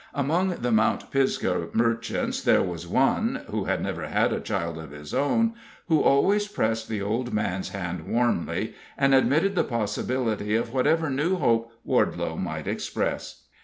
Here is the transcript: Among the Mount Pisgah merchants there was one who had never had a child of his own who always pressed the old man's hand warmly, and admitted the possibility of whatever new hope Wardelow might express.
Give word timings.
Among 0.15 0.49
the 0.49 0.71
Mount 0.71 1.11
Pisgah 1.11 1.67
merchants 1.73 2.41
there 2.41 2.63
was 2.63 2.87
one 2.87 3.43
who 3.51 3.65
had 3.65 3.83
never 3.83 4.07
had 4.07 4.33
a 4.33 4.39
child 4.39 4.79
of 4.79 4.89
his 4.89 5.13
own 5.13 5.53
who 5.89 6.01
always 6.01 6.47
pressed 6.47 6.87
the 6.89 7.03
old 7.03 7.31
man's 7.35 7.69
hand 7.69 8.07
warmly, 8.07 8.73
and 8.97 9.13
admitted 9.13 9.53
the 9.53 9.63
possibility 9.63 10.55
of 10.55 10.73
whatever 10.73 11.11
new 11.11 11.35
hope 11.35 11.71
Wardelow 11.85 12.35
might 12.35 12.65
express. 12.65 13.43